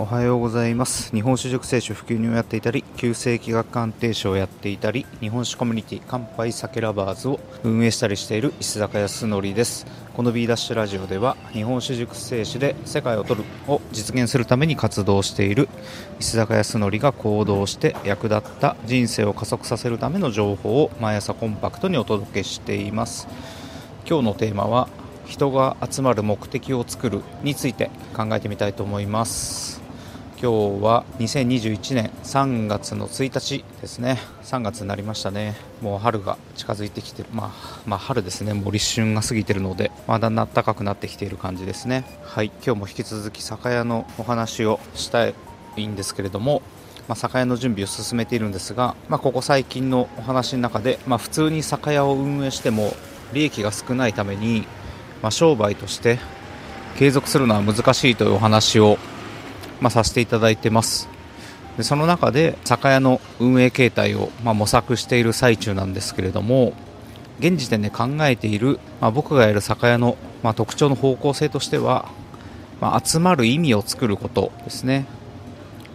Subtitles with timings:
[0.00, 1.10] おはようございます。
[1.10, 9.86] 日本酒熟成酒普及にをやっていたり旧世紀学鑑定士をやっていたり日本酒コミュニティ乾杯酒ラバーズを運営したりしている石坂康則です。
[10.14, 15.68] この B ダッシュラジオでは日本酒熟成酒で世界を取るを実現するために活動している
[16.20, 23.26] 石坂康則が行動して役立った人生を加速させるための情報を毎朝コンパクトにお届けしています。
[24.08, 24.88] 今日のテーマは
[25.26, 29.77] 人が集まる目的を作るについて考えてみたいと思います。
[30.40, 34.20] 今日は2021年3月の1日ですね。
[34.44, 35.56] 3月になりましたね。
[35.80, 38.54] もう春が近づいてきてまあ、まあ、春ですね。
[38.54, 42.04] もう立春が過ぎてるので、ま、だんだん暖かくなってきている感じですね。
[42.22, 42.52] はい。
[42.64, 45.34] 今日も引き続き酒屋のお話をしたい
[45.88, 46.62] んですけれども
[47.08, 52.92] まあ、酒屋の準備を進めているんですが、まあ、ここ最近のお話の中で、まあ、普通に酒屋を運営しても
[53.32, 54.66] 利益が少ないために、
[55.22, 56.18] ま商売として
[56.98, 58.98] 継続するのは難しいというお話を
[59.80, 61.08] まあ、させていただいてます。
[61.76, 66.72] でその中で酒屋の運営形態を、ま、模索している最中なんですけれども
[67.38, 72.10] 現時点で考えている、まあ、僕がやる酒屋の、ま、特徴の方向性としては、
[72.80, 75.06] まあ、集まる意味を作ることですね。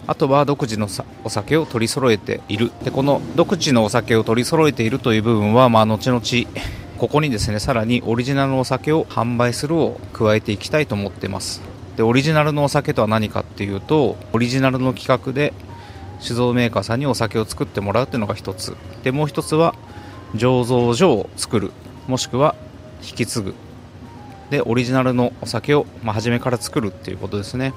[0.05, 0.87] あとは独自の
[1.23, 2.71] お酒を取り揃えている。
[2.83, 6.21] でこの独自のお酒を取り揃えているという部分は、まあ、後々
[6.97, 11.72] ここにですねさらにオリジナルのお酒を販売するを加えていきたいと思ってます。
[11.97, 15.53] でオリジナルのお酒とは何かっていうとオリジナルの企画で
[16.19, 18.75] 酒造メーカーさんにお酒を作ってもらうっていうのが一つ。
[19.03, 19.75] でもう一つは
[20.35, 21.71] 醸造所を作る。
[22.07, 22.55] もしくは
[23.01, 23.55] 引き継ぐ。
[24.49, 27.73] でオリジナルのお酒を、まあ、初めから作るっていうことですね。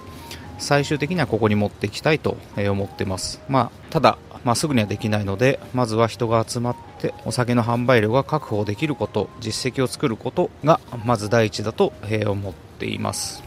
[0.58, 3.40] 最終的にはここに持っていきたいと思ってます。
[3.48, 11.92] まあただまあ、すぐにはできないのでまずは人が集まってお酒の販売量が確保できること実績を作ることがまず第一だと
[12.28, 13.45] 思っています。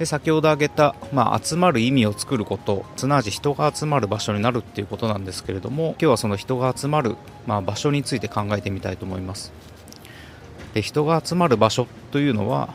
[0.00, 9.52] で先ほど挙げた、まあ、集まる意味を作ることすなわち人が集まる場所になるっていうことなんですけれども今日はその人が集まる、まあ、場所について考えてみたいと思います。
[10.72, 12.70] で人が集まる場所というのは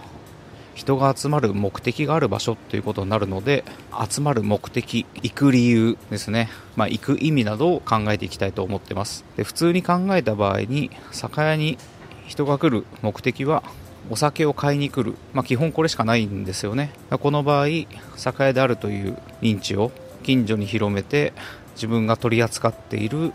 [0.76, 3.64] 人が集まる目的がある場所ということになるので
[4.08, 9.26] 集まる目的行く理由ですね、まあ、行く意味などを考えていきたいと思ってます。
[9.36, 11.80] で普通に考えた場合に酒屋に
[12.28, 13.64] 人が来る目的は
[14.10, 16.92] お酒を買いに来る、まあ、基本これしかないんですよね。
[17.10, 17.68] この場合
[18.16, 19.92] 酒屋であるという認知を
[20.24, 21.34] 近所に広めて
[21.76, 23.34] 自分が取り扱っている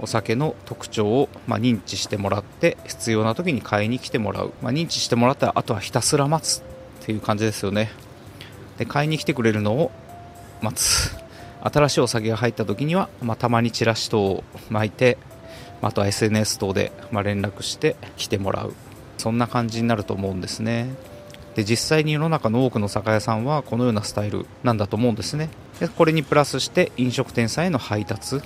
[0.00, 7.90] お酒の特徴を、ま、認知してもらって必要な時に買いに来てもらう、まあ、認知してもらったらあとはひたすら待つっていう感じですよね。
[8.78, 9.92] で買いに来てくれるのを
[10.60, 11.14] 待つ。
[11.62, 15.16] 新しいお酒が入った時には、まあ、たまにチラシ等を巻いて
[15.80, 18.74] あとは SNS 等で、ま連絡して来てもらう。
[19.18, 20.94] そんな感じになると思うんですね。
[21.54, 25.50] で実際に世の中の多くの酒屋さんはこのようなスタイルなんだと思うんですね。
[25.80, 28.40] でこれにプラスして飲食店さんへの配達。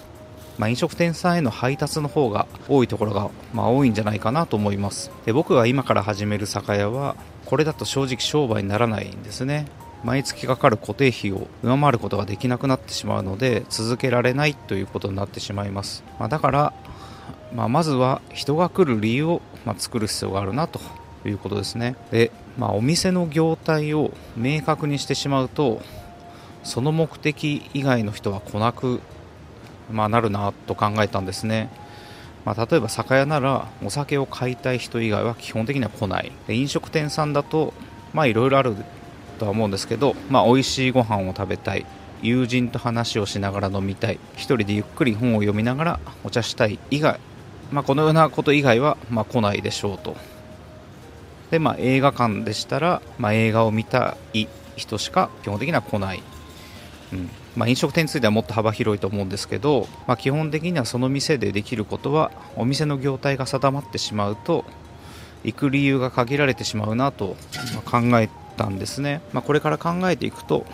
[0.59, 5.13] まあ、飲食店さんへの配達の方が多いところが、まあ、多いんじゃないかなと思います。
[5.25, 7.15] で僕が今から始める酒屋は
[7.47, 9.67] これだと正直商売にならないんですね。
[10.05, 16.73] 毎月かかる固定費を上回ることができなくなってしまうので続けられないということになってしまいます、まあ、だから
[17.53, 20.81] まあ、まずは人が来る理由を、ま作る必要があるなと
[21.25, 21.97] いうことですね。
[22.11, 25.83] で、まあ、お店の業態を明確にしてしまうと
[26.65, 29.01] その目的以外の人は来なく、
[29.93, 31.71] まあ、なるなと考えたんですね、
[32.45, 36.33] まあ、例えば酒屋ならお酒を買いたい人以外は基本的には来ない。
[36.47, 37.75] で飲食店さんだと
[38.15, 38.75] いろいろある
[39.39, 41.85] とは思うんですけど、まあ、美味しいご飯を食べたい。
[42.21, 44.19] 友人と話をしながら飲みたい。
[44.35, 47.21] 1人でゆっくり本を読みながらお茶したい以外
[47.71, 50.17] まあ、このようなこと以外は、まあ、来ないでしょうと。
[51.51, 56.23] で、まあ、映画館でしたら、まあ、映画を見たい人しか基本的には来ない、
[57.13, 57.31] うん。
[57.57, 64.65] まあ、飲食店についてはもっと幅広いと思うんですけど、まあ、基本的にはその店でできることはお店の業態が定まってしまうと
[65.43, 67.37] 行く理由が限られてしまうなと
[67.85, 70.67] 考えたんですね、まあ、これから考えていくと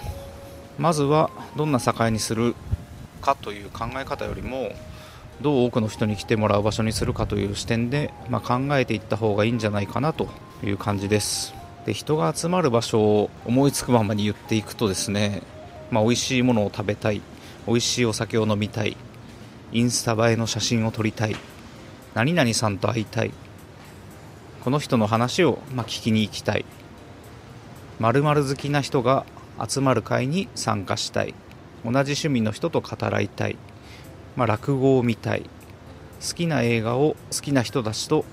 [0.79, 2.55] まずはどんな境にする
[3.23, 4.73] かという考え方よりも
[5.41, 10.29] どう多くの人に来てもらう場所にするかという視点で、まあ、考えていった方がいいんじゃないかなと
[10.63, 11.55] いう感じです。
[11.87, 15.43] で人が集まる場所を思いつくままに言っていくとですね、
[15.91, 17.21] まあ、美味しいものを食べたい
[17.67, 18.97] 美味しいお酒を飲みたい
[19.73, 21.37] インスタ映えの写真を撮りたい
[22.15, 23.33] 何々さんと会いたい
[24.63, 26.65] この人の話をま聞きに行きたい
[27.99, 29.27] 〇〇好きな人が
[29.67, 31.35] 集まる会に参加したい
[31.85, 33.59] 同じ趣味の人と語らいたい
[34.37, 35.43] まあ、落語を見たい。
[36.27, 38.25] 好きな映画を好きな人たちと、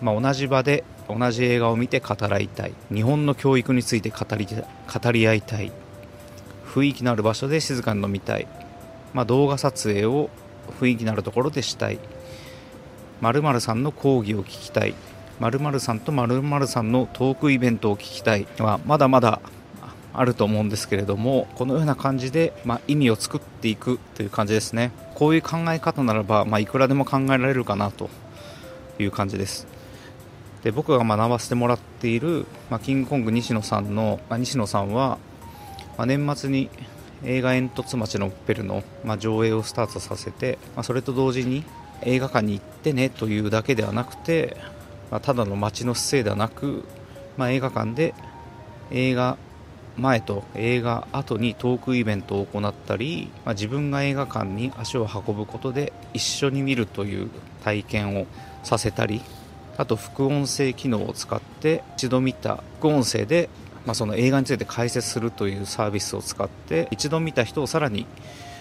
[0.00, 2.72] まあ、同じ場で同じ映画を見て語らいたい。
[2.92, 5.72] 日本の教育について語り語り合いたい。
[6.66, 8.48] 雰囲気のある場所で静かに飲みたい、
[9.12, 10.28] まあ、動画撮影を
[10.80, 11.98] 雰囲気のあるところでしたい。
[13.20, 14.94] 〇〇さんの講義を聞きたい。
[15.40, 18.46] 〇〇さんと〇〇さんのトークイベントを聞きたい。
[18.58, 19.40] はまだまだ
[20.14, 24.92] あると思うんですけれどもこのような感じで、まあ、意味を作っていくという感じですね。
[25.14, 28.10] こういう考え方ならば、まあ、いくらでも考えられるかなと
[28.98, 29.66] いう感じです。
[30.62, 35.18] で僕が学ばせてもらっている、まあ、キングコング西野さんの、まあ、西野さんは、
[35.98, 36.70] まあ、年末に
[37.22, 41.64] 映画煙突町のペルの、まあ、上映をスタートさせて、まあ、それと同時に
[42.02, 44.56] 映画館に行ってねというだけではなくて、
[45.10, 46.84] まあ、ただの街の姿勢ではなく、
[47.36, 48.14] まあ、映画館で
[48.90, 49.36] 映画
[49.96, 57.30] 前と映画後にトークイベントを行ったり、まあ、自分が映画館に足を運ぶことで一緒に見るという
[57.62, 58.26] 体験を
[58.64, 59.22] させたり
[59.76, 63.48] あと副音声機能を使って一度見た副音声で、
[63.86, 68.06] まあ、その映画について解説するというサービスを使って一度見た人をさらに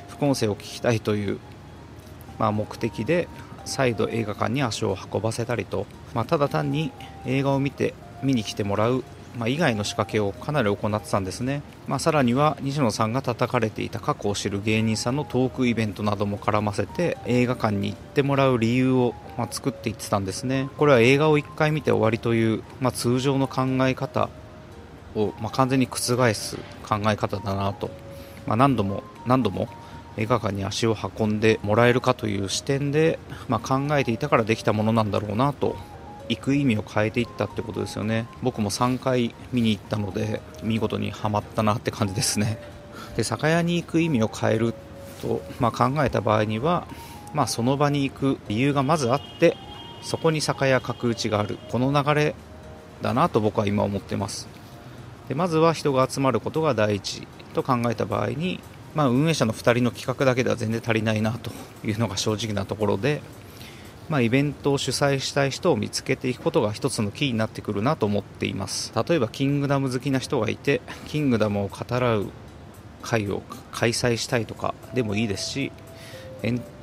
[0.09, 1.39] 副音声を聞きたいという、
[2.37, 3.27] まあ、目的で
[3.65, 6.91] 再度映画館に足を運ばせたりと、まあ、ただ単に
[7.25, 9.03] 映画を見て見に来てもらう
[9.37, 20.69] まあ、以外の仕掛けをかなり行ってたんですね、まあ、さらには西野さんが叩かれていた過去を知る芸人さんのトークイベントなども絡ませて映画館に行ってもらう理由を、ま、作っていってたんですね。
[20.77, 24.29] これは映画を1回見て終わりという、まあ、通常の考え方
[25.15, 26.57] を、ま、完全に覆す
[26.87, 27.89] 考え方だなと、
[28.45, 29.67] ま、何度も何度も
[30.17, 35.75] 映画館に足を運んでもらえるかという視点で、ま、考えていたからできたものなんだろうなと
[36.29, 38.27] 行く意味を変えていったってことですよね。
[38.41, 42.57] 僕も3回見に行ったので見事にはまったなって感じですね。
[43.17, 44.73] で酒屋に行く意味を変える
[45.21, 46.87] と、まあ、考えた場合には、
[47.33, 49.57] まあ、その場に行く理由がまずあって
[50.01, 51.57] そこに酒屋角打ちがある。
[51.69, 52.35] この流れ
[53.01, 54.47] だなと僕は今思ってます。
[55.27, 58.59] でまずは人が集まることが第一と考えた場合に、
[58.95, 61.51] まあ、運営者の2人の企画だけでは全然足りないなと
[61.85, 63.21] いうのが正直なところで
[64.13, 68.93] まあ、イベントを主催したい人を見つけていくことが一つのキーになってくるなと思っています。
[69.07, 72.27] 例えばキングダム好きな人がいて キングダムを語らう
[73.01, 75.71] 会を開催したいとかでもいいですし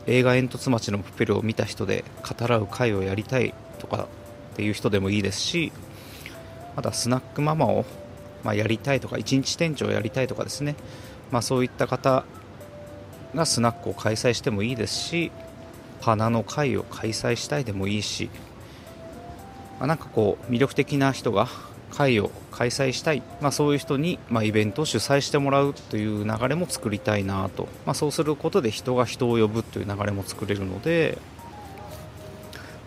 [0.08, 4.08] 映画煙突町のプペルを見た人で語らう会をやりたいとか
[4.52, 5.70] っていう人でもいいですし
[6.74, 7.84] またスナックママを、
[8.42, 10.74] まあ、やりたいとか一日店長をやりたいとかですね、
[11.30, 12.24] まあ、そういった方
[13.36, 15.30] がスナックを開催してもいいですし
[16.00, 18.30] 花の会を開催したいでもいいし、
[19.78, 21.48] まあ、なんかこう魅力的な人が
[21.90, 31.18] 会を開催したい、まあ、そういう人に、まあ、イベントを主催してもらうという流れも作りたいなと、まあ、そうすることで人が人を呼ぶという流れも作れるので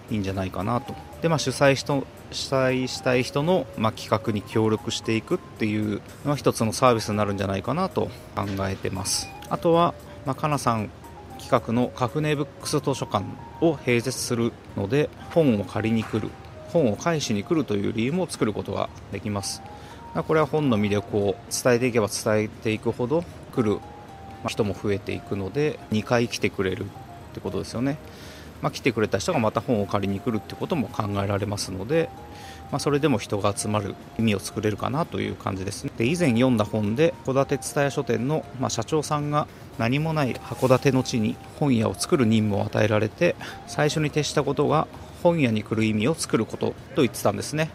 [0.09, 0.95] いいんじゃないかなと。
[1.21, 9.29] で、まあ、主催し主催したい人の、ま、企画に協力していくっていうのは一つのサービスになるんじゃないかなと考えてます。
[9.49, 9.93] あとは、
[10.25, 10.89] まあ、かなさん
[11.43, 13.25] 企画のカフネブックス図書館
[13.59, 16.29] を併設するので本を借りに来る
[16.69, 19.61] 本を返しに来るという理由も作ることができます。
[20.13, 23.79] これは本の魅力を伝えていけば伝えていくほど来る
[24.47, 26.87] 人も増えていくので2回来てくれるっ
[27.33, 27.97] てことですよね、
[28.63, 32.09] まあ、来てくれた人がまた本を借りに来るってことも考えられますので、
[32.71, 35.91] まあ、それでも人が集まる意味を作れるかなという感じですね。
[35.97, 43.35] で以前読んだ本で戸建て蔦屋書店の、ま社長さんが何もない函館の地に本屋を作る任務を与えられて
[43.67, 44.87] 最初に徹したことが
[45.21, 47.69] 本屋に来る意味を作ることと言ってたんですね。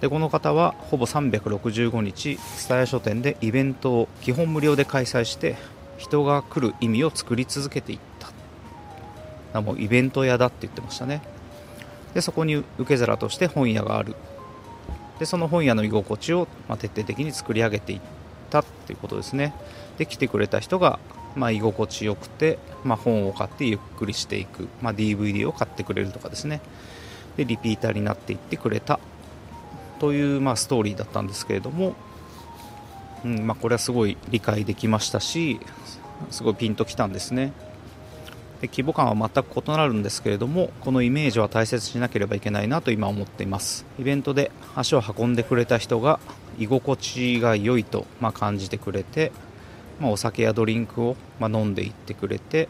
[0.00, 5.56] でこの方はほぼ365日蔦屋書店でイベントを基本無料で開催して
[5.98, 8.11] 人が来る意味を作り続けていった。
[9.60, 11.22] もうイベント屋だって言ってましたね。
[12.14, 14.14] でそこに受け皿として本屋がある。
[15.18, 18.00] でその本屋の居心地を、ま徹底的に作り上げていっ
[18.50, 19.54] たっていうことですね。
[19.98, 20.98] で来てくれた人が
[21.36, 26.60] まあ、居心地よくて、まあ、本を買ってゆっくりしていく、まあ、DVD を買ってくれるとかですね。
[27.36, 29.00] でリピーターになっていってくれた。
[29.98, 31.94] という、まあ、ストーリーだったんですけれども、
[33.24, 35.60] うんまあ、これはすごい理解できましたし
[36.30, 37.52] すごいピンときたんですね。
[38.68, 43.84] 規模感は全く異なるんですけれどもこのイメージは大切にしなければいけないなと今思っています。
[43.98, 46.20] イベントで足を運んでくれた人が
[46.58, 49.32] 居心地が良いと、まあ、感じてくれて
[50.02, 52.68] まあ、お酒やドリンクを、ま飲んでいってくれて、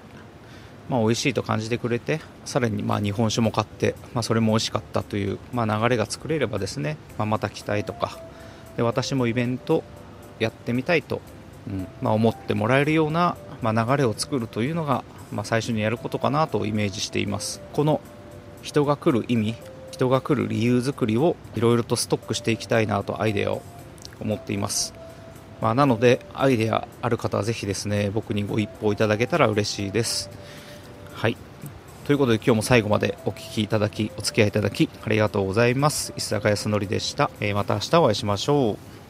[0.90, 8.18] まあ、美味しいと感じてくれてさらにま日本酒も買って、まあ、それも美味しかったという、ま流れが作れればですね、ままた来たいとか。
[8.76, 9.82] で私もイベント
[10.38, 11.22] やってみたいと、
[11.68, 15.02] うんまあ、思ってもらえるような、ま流れを作るというのが、
[15.34, 17.60] ま最初にやることかなとイメージしています。
[17.72, 18.00] この
[18.62, 19.54] 人が来る意味
[19.90, 23.62] 人が来る理由作りをいろいろとストックしていきたいなとアイデアを
[24.20, 24.94] 思っています。
[25.60, 30.30] まあ、なのでアイデアある方はぜひですね僕にご一報いただけたら嬉しいです。
[31.14, 31.36] はい。
[32.04, 36.12] ということで今日も最後までお聞きいただきお付き合いいただきありがとうございます。
[36.16, 39.01] 石坂康則でした、えー、また明日お会いしましょう。